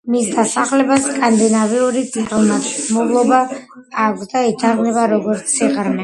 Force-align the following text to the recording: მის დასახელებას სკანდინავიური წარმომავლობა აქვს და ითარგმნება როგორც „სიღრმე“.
მის 0.11 0.29
დასახელებას 0.35 1.03
სკანდინავიური 1.07 2.01
წარმომავლობა 2.15 3.41
აქვს 4.05 4.31
და 4.31 4.43
ითარგმნება 4.53 5.05
როგორც 5.13 5.53
„სიღრმე“. 5.59 5.99